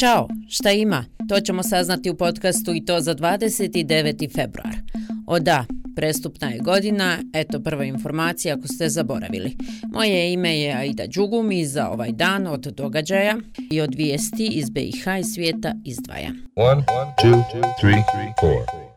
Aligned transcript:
Ćao, 0.00 0.28
šta 0.48 0.70
ima? 0.70 1.04
To 1.28 1.40
ćemo 1.40 1.62
saznati 1.62 2.10
u 2.10 2.16
podcastu 2.16 2.74
i 2.74 2.84
to 2.84 3.00
za 3.00 3.14
29. 3.14 4.34
februar. 4.34 4.74
O 5.26 5.38
da, 5.38 5.64
prestupna 5.96 6.48
je 6.48 6.58
godina, 6.58 7.18
eto 7.34 7.60
prva 7.60 7.84
informacija 7.84 8.54
ako 8.54 8.68
ste 8.68 8.88
zaboravili. 8.88 9.56
Moje 9.92 10.32
ime 10.32 10.60
je 10.60 10.74
Aida 10.74 11.06
Đugum 11.06 11.52
i 11.52 11.64
za 11.64 11.88
ovaj 11.88 12.12
dan 12.12 12.46
od 12.46 12.60
događaja 12.60 13.36
i 13.70 13.80
od 13.80 13.94
vijesti 13.94 14.46
iz 14.46 14.70
BiH 14.70 15.06
i 15.20 15.24
svijeta 15.24 15.74
izdvaja. 15.84 16.30
1, 16.56 16.82
2, 17.24 17.42
3, 17.82 18.02
4. 18.42 18.87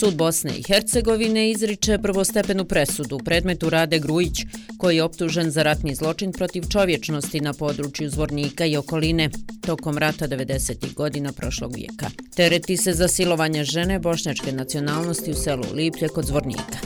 Sud 0.00 0.16
Bosne 0.16 0.52
i 0.58 0.62
Hercegovine 0.62 1.50
izriče 1.50 1.98
prvostepenu 1.98 2.64
presudu 2.64 3.16
u 3.16 3.18
predmetu 3.18 3.70
Rade 3.70 3.98
Grujić, 3.98 4.40
koji 4.78 4.96
je 4.96 5.02
optužen 5.02 5.50
za 5.50 5.62
ratni 5.62 5.94
zločin 5.94 6.32
protiv 6.32 6.62
čovječnosti 6.72 7.40
na 7.40 7.52
području 7.52 8.10
Zvornika 8.10 8.64
i 8.64 8.76
okoline 8.76 9.30
tokom 9.66 9.98
rata 9.98 10.28
90. 10.28 10.94
godina 10.94 11.32
prošlog 11.32 11.74
vijeka. 11.74 12.06
Tereti 12.36 12.76
se 12.76 12.92
za 12.92 13.08
silovanje 13.08 13.64
žene 13.64 13.98
bošnjačke 13.98 14.52
nacionalnosti 14.52 15.30
u 15.30 15.34
selu 15.34 15.64
Liplje 15.74 16.08
kod 16.08 16.24
Zvornika. 16.24 16.78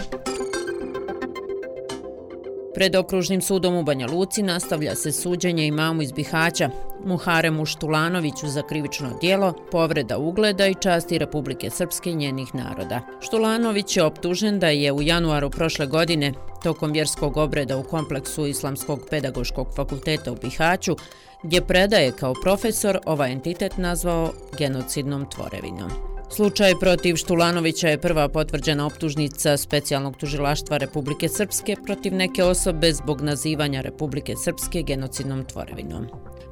Pred 2.74 2.96
okružnim 2.96 3.40
sudom 3.40 3.74
u 3.74 3.82
Banja 3.82 4.06
Luci 4.06 4.42
nastavlja 4.42 4.94
se 4.94 5.12
suđenje 5.12 5.66
imamu 5.66 6.02
iz 6.02 6.12
Bihaća, 6.12 6.70
Muharemu 7.04 7.66
Štulanoviću 7.66 8.48
za 8.48 8.62
krivično 8.62 9.10
dijelo, 9.20 9.54
povreda 9.70 10.18
ugleda 10.18 10.66
i 10.66 10.74
časti 10.74 11.18
Republike 11.18 11.70
Srpske 11.70 12.10
i 12.10 12.14
njenih 12.14 12.54
naroda. 12.54 13.00
Štulanović 13.20 13.96
je 13.96 14.04
optužen 14.04 14.58
da 14.58 14.68
je 14.68 14.92
u 14.92 15.02
januaru 15.02 15.50
prošle 15.50 15.86
godine, 15.86 16.32
tokom 16.62 16.92
vjerskog 16.92 17.36
obreda 17.36 17.76
u 17.76 17.82
kompleksu 17.82 18.46
Islamskog 18.46 19.00
pedagoškog 19.10 19.66
fakulteta 19.76 20.32
u 20.32 20.36
Bihaću, 20.42 20.96
gdje 21.42 21.60
predaje 21.60 22.12
kao 22.12 22.34
profesor, 22.42 22.98
ovaj 23.06 23.32
entitet 23.32 23.76
nazvao 23.76 24.32
genocidnom 24.58 25.30
tvorevinom. 25.30 25.90
Slučaj 26.30 26.72
protiv 26.80 27.16
Štulanovića 27.16 27.88
je 27.88 28.00
prva 28.00 28.28
potvrđena 28.28 28.86
optužnica 28.86 29.56
specijalnog 29.56 30.16
tužilaštva 30.16 30.76
Republike 30.76 31.28
Srpske 31.28 31.76
protiv 31.86 32.14
neke 32.14 32.44
osobe 32.44 32.92
zbog 32.92 33.20
nazivanja 33.20 33.80
Republike 33.80 34.34
Srpske 34.36 34.82
genocidnom 34.82 35.44
tvorevinom. 35.44 36.06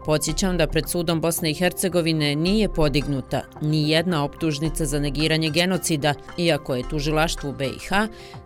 Podsjećam 0.06 0.56
da 0.56 0.66
pred 0.66 0.88
sudom 0.88 1.20
Bosne 1.20 1.50
i 1.50 1.54
Hercegovine 1.54 2.34
nije 2.34 2.68
podignuta 2.68 3.42
ni 3.60 3.90
jedna 3.90 4.24
optužnica 4.24 4.84
za 4.84 5.00
negiranje 5.00 5.50
genocida, 5.50 6.14
iako 6.38 6.74
je 6.74 6.88
tužilaštvu 6.88 7.52
BiH 7.52 7.90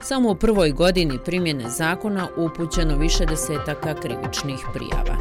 samo 0.02 0.30
u 0.30 0.34
prvoj 0.34 0.70
godini 0.70 1.18
primjene 1.24 1.70
zakona 1.70 2.28
upućeno 2.36 2.96
više 2.96 3.26
desetaka 3.26 3.94
krivičnih 3.94 4.58
prijava. 4.74 5.16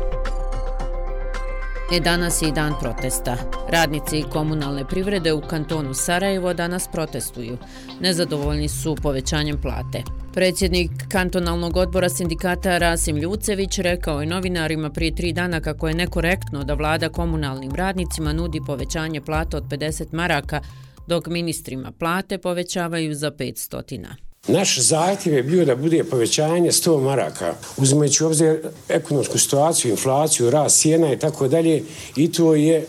E 1.94 2.00
danas 2.00 2.42
je 2.42 2.50
i 2.50 2.52
dan 2.52 2.74
protesta. 2.82 3.38
Radnici 3.70 4.24
komunalne 4.34 4.88
privrede 4.88 5.34
u 5.34 5.42
kantonu 5.42 5.94
Sarajevo 5.94 6.54
danas 6.54 6.88
protestuju. 6.92 7.58
Nezadovoljni 8.00 8.68
su 8.68 8.96
povećanjem 8.96 9.62
plate. 9.62 10.19
Predsjednik 10.34 10.92
kantonalnog 11.12 11.78
odbora 11.78 12.10
sindikata 12.10 12.78
Rasim 12.78 13.18
Ljucević 13.18 13.78
rekao 13.78 14.22
je 14.22 14.28
novinarima 14.28 14.90
prije 14.90 15.16
tri 15.16 15.34
dana 15.34 15.62
kako 15.62 15.88
je 15.88 15.94
nekorektno 15.94 16.64
da 16.64 16.74
vlada 16.74 17.10
komunalnim 17.10 17.76
radnicima 17.76 18.34
nudi 18.34 18.62
povećanje 18.68 19.22
plata 19.22 19.58
od 19.58 19.64
50 19.64 20.06
maraka, 20.12 20.62
dok 21.08 21.28
ministrima 21.28 21.92
plate 22.00 22.38
povećavaju 22.38 23.16
za 23.16 23.32
500. 23.32 24.06
Naš 24.48 24.80
zahtjev 24.80 25.36
je 25.36 25.44
bio 25.44 25.66
da 25.66 25.76
bude 25.76 26.04
povećanje 26.04 26.72
100 26.72 27.04
maraka, 27.04 27.54
uzimajući 27.78 28.24
obzir 28.24 28.60
ekonomsku 28.90 29.38
situaciju, 29.38 29.92
inflaciju, 29.92 30.50
rast 30.50 30.82
cijena 30.82 31.14
i 31.14 31.20
tako 31.20 31.48
dalje, 31.48 31.84
i 32.16 32.32
to 32.32 32.56
je 32.56 32.86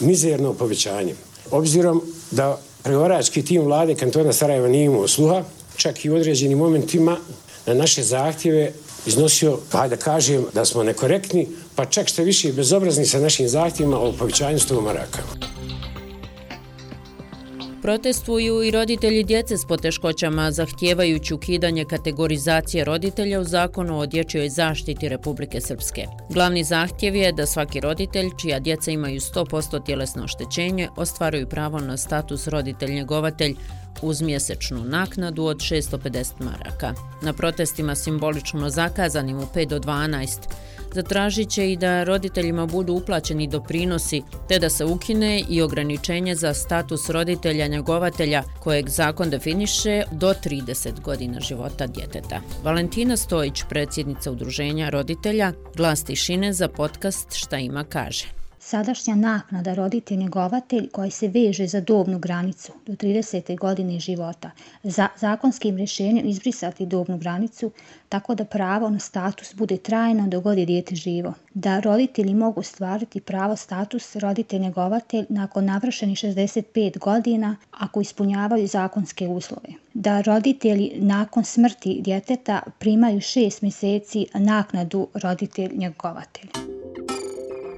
mizerno 0.00 0.54
povećanje. 0.54 1.14
Obzirom 1.50 2.02
da 2.30 2.58
pregovarački 2.82 3.44
tim 3.44 3.62
vlade 3.62 3.94
kantona 3.94 4.32
Sarajeva 4.32 4.68
nije 4.68 4.84
imao 4.84 5.08
sluha, 5.08 5.42
čak 5.76 6.04
i 6.04 6.10
u 6.10 6.14
određenim 6.14 6.58
momentima 6.58 7.16
na 7.66 7.74
naše 7.74 8.02
zahtjeve 8.02 8.72
iznosio, 9.06 9.58
hajde 9.70 9.96
da 9.96 10.02
kažem 10.02 10.46
da 10.54 10.64
smo 10.64 10.82
nekorektni, 10.82 11.48
pa 11.74 11.84
čak 11.84 12.08
što 12.08 12.22
više 12.22 12.52
bezobrazni 12.52 13.06
sa 13.06 13.20
našim 13.20 13.48
zahtjevima 13.48 13.98
o 13.98 14.12
povećanju 14.12 14.58
100 14.58 14.80
maraka. 14.80 15.61
Protestuju 17.82 18.62
i 18.62 18.70
roditelji 18.70 19.24
djece 19.24 19.56
s 19.56 19.64
poteškoćama, 19.64 20.52
zahtijevajući 20.52 21.34
ukidanje 21.34 21.84
kategorizacije 21.84 22.84
roditelja 22.84 23.40
u 23.40 23.44
zakonu 23.44 23.98
o 23.98 24.06
dječjoj 24.06 24.48
zaštiti 24.48 25.08
Republike 25.08 25.60
Srpske. 25.60 26.06
Glavni 26.30 26.64
zahtjev 26.64 27.16
je 27.16 27.32
da 27.32 27.46
svaki 27.46 27.80
roditelj, 27.80 28.30
čija 28.40 28.58
djeca 28.58 28.90
imaju 28.90 29.20
100% 29.20 29.84
tjelesno 29.86 30.24
oštećenje, 30.24 30.88
ostvaruju 30.96 31.48
pravo 31.48 31.78
na 31.78 31.96
status 31.96 32.48
roditelj-njegovatelj 32.48 33.54
uz 34.02 34.22
mjesečnu 34.22 34.84
naknadu 34.84 35.44
od 35.44 35.56
650 35.56 36.32
maraka. 36.38 36.94
Na 37.22 37.32
protestima 37.32 37.94
simbolično 37.94 38.70
zakazanim 38.70 39.38
u 39.38 39.46
5 39.54 39.68
do 39.68 39.78
12 39.78 40.38
zatražit 40.94 41.50
će 41.50 41.72
i 41.72 41.76
da 41.76 42.04
roditeljima 42.04 42.66
budu 42.66 42.92
uplaćeni 42.92 43.46
doprinosi, 43.46 44.22
te 44.48 44.58
da 44.58 44.70
se 44.70 44.84
ukine 44.84 45.42
i 45.48 45.62
ograničenje 45.62 46.34
za 46.34 46.54
status 46.54 47.10
roditelja 47.10 47.66
njegovatelja 47.66 48.42
kojeg 48.60 48.88
zakon 48.88 49.30
definiše 49.30 50.02
do 50.12 50.34
30 50.44 51.00
godina 51.00 51.40
života 51.40 51.86
djeteta. 51.86 52.40
Valentina 52.62 53.16
Stojić, 53.16 53.62
predsjednica 53.68 54.30
udruženja 54.30 54.90
roditelja, 54.90 55.52
glas 55.76 56.04
tišine 56.04 56.52
za 56.52 56.68
podcast 56.68 57.34
Šta 57.34 57.58
ima 57.58 57.84
kaže. 57.84 58.41
Sadašnja 58.64 59.14
naknada 59.14 59.74
roditelj 59.74 60.16
njegovatelj 60.16 60.88
koji 60.88 61.10
se 61.10 61.28
veže 61.28 61.66
za 61.66 61.80
dobnu 61.80 62.18
granicu 62.18 62.72
do 62.86 62.92
30. 62.92 63.58
godine 63.58 64.00
života 64.00 64.50
za 64.82 65.08
zakonskim 65.16 65.76
rješenjem 65.76 66.28
izbrisati 66.28 66.86
dobnu 66.86 67.18
granicu 67.18 67.70
tako 68.08 68.34
da 68.34 68.44
pravo 68.44 68.90
na 68.90 68.98
status 68.98 69.54
bude 69.54 69.76
trajno 69.76 70.28
do 70.28 70.50
je 70.50 70.66
dijete 70.66 70.94
živo. 70.94 71.34
Da 71.54 71.80
roditelji 71.80 72.34
mogu 72.34 72.62
stvariti 72.62 73.20
pravo 73.20 73.56
status 73.56 74.16
roditelj 74.16 74.60
njegovatelj 74.60 75.26
nakon 75.28 75.64
navršenih 75.64 76.18
65 76.18 76.98
godina 76.98 77.56
ako 77.70 78.00
ispunjavaju 78.00 78.66
zakonske 78.66 79.28
uslove. 79.28 79.68
Da 79.94 80.20
roditelji 80.20 80.92
nakon 80.96 81.44
smrti 81.44 82.00
djeteta 82.00 82.62
primaju 82.78 83.20
6 83.20 83.62
mjeseci 83.62 84.26
naknadu 84.34 85.08
roditelj 85.14 85.70
njegovatelj. 85.76 86.71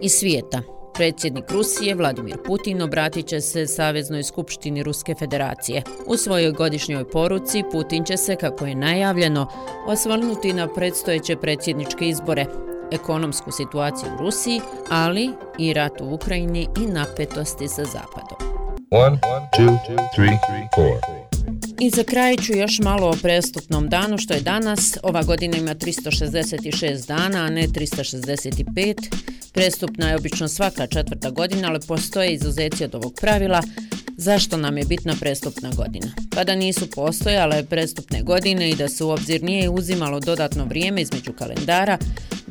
Iz 0.05 0.13
svijeta. 0.13 0.63
Predsjednik 0.95 1.45
Rusije 1.51 1.95
Vladimir 1.95 2.37
Putin 2.47 2.83
obratit 2.83 3.27
će 3.27 3.41
se 3.41 3.67
Saveznoj 3.67 4.23
skupštini 4.23 4.83
Ruske 4.83 5.15
federacije. 5.19 5.83
U 6.07 6.17
svojoj 6.17 6.53
godišnjoj 6.53 7.11
poruci 7.11 7.63
Putin 7.73 8.05
će 8.05 8.17
se, 8.17 8.37
kako 8.37 8.67
je 8.67 8.75
najavljeno, 8.75 9.47
osvrnuti 9.87 10.53
na 10.53 10.69
predstojeće 10.75 11.37
predsjedničke 11.37 12.09
izbore, 12.09 12.47
ekonomsku 12.93 13.51
situaciju 13.51 14.09
u 14.15 14.23
Rusiji, 14.23 14.61
ali 14.91 15.31
i 15.59 15.73
rat 15.73 16.01
u 16.01 16.15
Ukrajini 16.15 16.69
i 16.83 16.87
napetosti 16.87 17.69
sa 17.69 17.85
Zapadom. 17.85 18.39
One, 18.91 19.19
two, 19.59 19.79
three, 20.17 20.39
I 21.81 21.91
za 21.91 22.05
kraj 22.05 22.37
ću 22.37 22.53
još 22.53 22.79
malo 22.79 23.11
o 23.11 23.17
prestupnom 23.23 23.89
danu, 23.89 24.19
što 24.19 24.35
je 24.35 24.41
danas. 24.41 24.99
Ova 25.03 25.23
godina 25.23 25.57
ima 25.57 25.75
366 25.75 27.07
dana, 27.07 27.45
a 27.45 27.51
ne 27.51 27.69
365. 27.69 29.34
Prestupna 29.55 30.09
je 30.09 30.17
obično 30.17 30.49
svaka 30.49 30.87
četvrta 30.87 31.31
godina, 31.31 31.69
ali 31.69 31.81
postoje 31.89 32.33
izuzeci 32.33 32.85
od 32.85 32.95
ovog 32.95 33.15
pravila. 33.21 33.63
Zašto 34.17 34.57
nam 34.57 34.79
je 34.79 34.85
bitna 34.85 35.15
prestupna 35.21 35.71
godina? 35.77 36.07
Pa 36.31 36.45
da 36.45 36.55
nisu 36.55 36.91
postojale 36.91 37.65
prestupne 37.65 38.23
godine 38.23 38.71
i 38.71 38.77
da 38.77 38.89
se 38.89 39.05
u 39.05 39.11
obzir 39.11 39.43
nije 39.43 39.69
uzimalo 39.69 40.21
dodatno 40.21 40.65
vrijeme 40.65 41.03
između 41.03 41.33
kalendara, 41.33 41.99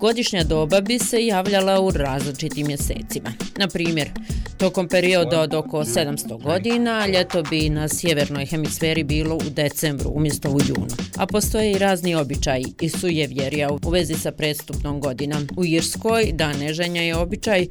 godišnja 0.04 0.44
doba 0.44 0.82
bi 0.82 1.00
se 1.00 1.26
javljala 1.26 1.82
u 1.82 1.92
različitim 1.92 2.68
mjesecima. 2.68 3.34
Na 3.58 3.68
primjer, 3.68 4.10
tokom 4.58 4.88
perioda 4.88 5.42
od 5.42 5.54
oko 5.54 5.84
700 5.84 6.44
godina, 6.44 7.08
ljeto 7.08 7.44
bi 7.44 7.70
na 7.70 7.88
sjevernoj 7.88 8.46
hemisferi 8.46 9.04
bilo 9.04 9.36
u 9.36 9.50
decembru 9.50 10.12
umjesto 10.14 10.50
u 10.50 10.60
junu. 10.68 10.88
A 11.18 11.26
postoje 11.26 11.72
i 11.72 11.78
razni 11.78 12.16
običaji 12.16 12.66
i 12.82 12.90
sujevjerja 12.90 13.70
u 13.86 13.90
vezi 13.90 14.14
sa 14.14 14.32
prestupnom 14.32 15.02
godinom. 15.02 15.48
U 15.58 15.66
Irskoj 15.66 16.32
dan 16.34 16.60
neženja 16.60 17.02
je 17.02 17.16
običaj 17.16 17.68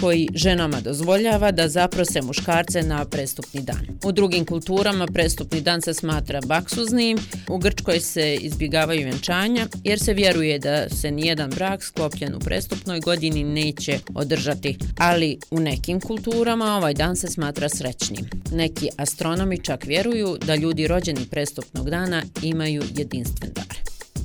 koji 0.00 0.28
ženama 0.34 0.80
dozvoljava 0.80 1.50
da 1.50 1.68
zaprose 1.68 2.22
muškarce 2.22 2.82
na 2.82 3.04
prestupni 3.04 3.60
dan. 3.60 3.86
U 4.04 4.12
drugim 4.12 4.46
kulturama 4.46 5.06
prestupni 5.06 5.60
dan 5.60 5.82
se 5.82 5.94
smatra 5.94 6.40
baksuznim, 6.46 7.18
u 7.48 7.58
Grčkoj 7.58 8.00
se 8.00 8.34
izbjegavaju 8.34 9.04
venčanja 9.04 9.66
jer 9.84 9.98
se 9.98 10.14
vjeruje 10.14 10.58
da 10.58 10.88
se 10.88 11.10
nijedan 11.10 11.50
brak 11.72 11.84
sklopljen 11.84 12.34
u 12.34 12.38
prestupnoj 12.38 13.00
godini 13.00 13.44
neće 13.44 13.98
održati, 14.14 14.78
ali 14.98 15.38
u 15.50 15.60
nekim 15.60 16.00
kulturama 16.00 16.76
ovaj 16.76 16.94
dan 16.94 17.16
se 17.16 17.28
smatra 17.28 17.68
srećnim. 17.68 18.30
Neki 18.50 18.88
astronomi 18.96 19.64
čak 19.64 19.84
vjeruju 19.84 20.36
da 20.46 20.54
ljudi 20.54 20.86
rođeni 20.86 21.26
prestupnog 21.30 21.90
dana 21.90 22.22
imaju 22.42 22.82
jedinstven 22.96 23.52
dar. 23.54 23.76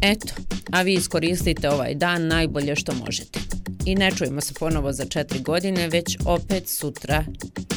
Eto, 0.01 0.33
a 0.71 0.81
vi 0.81 0.93
iskoristite 0.93 1.69
ovaj 1.69 1.95
dan 1.95 2.27
najbolje 2.27 2.75
što 2.75 2.93
možete 3.05 3.39
I 3.85 3.95
ne 3.95 4.11
čujemo 4.11 4.41
se 4.41 4.53
ponovo 4.53 4.93
za 4.93 5.05
četiri 5.05 5.39
godine, 5.39 5.87
već 5.87 6.17
opet 6.25 6.69
sutra 6.69 7.25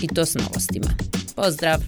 i 0.02 0.06
to 0.06 0.26
s 0.26 0.34
novostima. 0.34 0.88
Pozdrav! 1.36 1.80